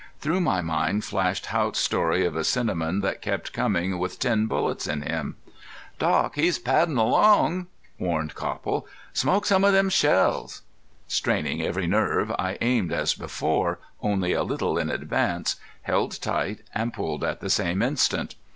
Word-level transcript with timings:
Through 0.17 0.41
my 0.41 0.61
mind 0.61 1.03
flashed 1.03 1.45
Haught's 1.45 1.77
story 1.77 2.25
of 2.25 2.35
a 2.35 2.43
cinnamon 2.43 3.01
that 3.01 3.21
kept 3.21 3.53
coming 3.53 3.99
with 3.99 4.17
ten 4.17 4.47
bullets 4.47 4.87
in 4.87 5.03
him. 5.03 5.35
"Doc, 5.99 6.33
he's 6.33 6.57
paddin' 6.57 6.97
along!" 6.97 7.67
warned 7.99 8.33
Copple. 8.33 8.87
"Smoke 9.13 9.45
some 9.45 9.63
of 9.63 9.73
them 9.73 9.89
shells!" 9.91 10.63
Straining 11.07 11.61
every 11.61 11.85
nerve 11.85 12.31
I 12.39 12.57
aimed 12.61 12.91
as 12.91 13.13
before, 13.13 13.77
only 14.01 14.33
a 14.33 14.41
little 14.41 14.75
in 14.79 14.89
advance, 14.89 15.57
held 15.83 16.19
tight 16.19 16.61
and 16.73 16.91
pulled 16.91 17.23
at 17.23 17.39
the 17.39 17.51
same 17.51 17.83
instant. 17.83 18.33